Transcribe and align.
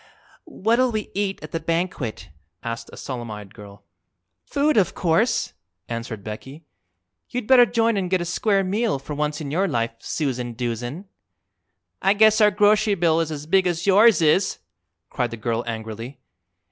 "What'll 0.45 0.91
we 0.91 1.11
eat 1.13 1.39
at 1.43 1.51
the 1.51 1.59
banquet?" 1.59 2.29
asked 2.63 2.89
a 2.91 2.97
solemn 2.97 3.29
eyed 3.29 3.53
girl. 3.53 3.83
"Food, 4.45 4.75
of 4.75 4.95
course," 4.95 5.53
answered 5.87 6.23
Becky. 6.23 6.63
"You'd 7.29 7.45
better 7.45 7.67
join 7.67 7.95
an' 7.97 8.07
get 8.07 8.19
a 8.19 8.25
square 8.25 8.63
meal, 8.63 8.97
for 8.97 9.13
once 9.13 9.41
in 9.41 9.51
your 9.51 9.67
life, 9.67 9.91
Susan 9.99 10.53
Doozen." 10.55 11.05
"I 12.01 12.15
guess 12.15 12.41
our 12.41 12.49
grocery 12.49 12.95
bill 12.95 13.19
is 13.19 13.31
as 13.31 13.45
big 13.45 13.67
as 13.67 13.85
yours 13.85 14.23
is!" 14.23 14.57
cried 15.11 15.29
the 15.29 15.37
girl 15.37 15.63
angrily. 15.67 16.17